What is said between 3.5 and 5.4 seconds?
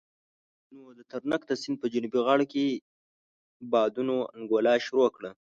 بادونو انګولا شروع کړه.